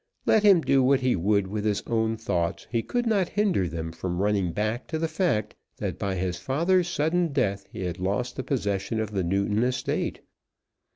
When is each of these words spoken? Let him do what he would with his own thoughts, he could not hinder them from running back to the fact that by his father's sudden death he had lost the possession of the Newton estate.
Let 0.25 0.41
him 0.41 0.61
do 0.61 0.81
what 0.81 1.01
he 1.01 1.15
would 1.15 1.45
with 1.45 1.63
his 1.63 1.83
own 1.85 2.17
thoughts, 2.17 2.65
he 2.71 2.81
could 2.81 3.05
not 3.05 3.29
hinder 3.29 3.67
them 3.67 3.91
from 3.91 4.17
running 4.19 4.51
back 4.51 4.87
to 4.87 4.97
the 4.97 5.07
fact 5.07 5.53
that 5.77 5.99
by 5.99 6.15
his 6.15 6.37
father's 6.39 6.87
sudden 6.87 7.27
death 7.33 7.67
he 7.71 7.83
had 7.83 7.99
lost 7.99 8.35
the 8.35 8.43
possession 8.43 8.99
of 8.99 9.11
the 9.11 9.23
Newton 9.23 9.61
estate. 9.61 10.21